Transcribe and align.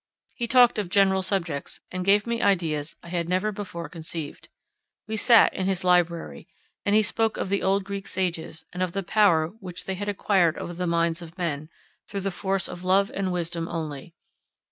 He 0.33 0.47
talked 0.47 0.79
of 0.79 0.89
general 0.89 1.21
subjects, 1.21 1.79
and 1.91 2.03
gave 2.03 2.25
me 2.25 2.41
ideas 2.41 2.95
I 3.03 3.09
had 3.09 3.29
never 3.29 3.51
before 3.51 3.87
conceived. 3.87 4.49
We 5.07 5.15
sat 5.15 5.53
in 5.53 5.67
his 5.67 5.83
library, 5.83 6.47
and 6.83 6.95
he 6.95 7.03
spoke 7.03 7.37
of 7.37 7.49
the 7.49 7.61
old 7.61 7.83
Greek 7.83 8.07
sages, 8.07 8.65
and 8.73 8.81
of 8.81 8.93
the 8.93 9.03
power 9.03 9.49
which 9.59 9.85
they 9.85 9.93
had 9.93 10.09
acquired 10.09 10.57
over 10.57 10.73
the 10.73 10.87
minds 10.87 11.21
of 11.21 11.37
men, 11.37 11.69
through 12.07 12.21
the 12.21 12.31
force 12.31 12.67
of 12.67 12.83
love 12.83 13.11
and 13.13 13.31
wisdom 13.31 13.67
only. 13.67 14.15